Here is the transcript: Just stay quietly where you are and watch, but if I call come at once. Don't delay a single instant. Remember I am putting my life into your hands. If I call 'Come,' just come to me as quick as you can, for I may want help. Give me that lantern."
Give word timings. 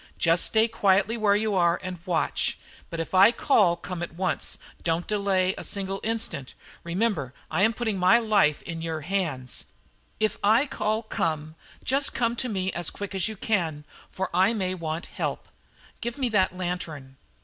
Just 0.17 0.45
stay 0.47 0.67
quietly 0.67 1.15
where 1.15 1.35
you 1.35 1.53
are 1.53 1.79
and 1.83 1.99
watch, 2.07 2.57
but 2.89 2.99
if 2.99 3.13
I 3.13 3.31
call 3.31 3.75
come 3.75 4.01
at 4.01 4.15
once. 4.15 4.57
Don't 4.83 5.05
delay 5.05 5.53
a 5.59 5.63
single 5.63 5.99
instant. 6.03 6.55
Remember 6.83 7.35
I 7.51 7.61
am 7.61 7.71
putting 7.71 7.99
my 7.99 8.17
life 8.17 8.63
into 8.63 8.83
your 8.85 9.01
hands. 9.01 9.65
If 10.19 10.39
I 10.43 10.65
call 10.65 11.03
'Come,' 11.03 11.53
just 11.83 12.15
come 12.15 12.35
to 12.37 12.49
me 12.49 12.73
as 12.73 12.89
quick 12.89 13.13
as 13.13 13.27
you 13.27 13.35
can, 13.35 13.85
for 14.09 14.31
I 14.33 14.55
may 14.55 14.73
want 14.73 15.05
help. 15.05 15.47
Give 16.01 16.17
me 16.17 16.29
that 16.29 16.57
lantern." 16.57 17.17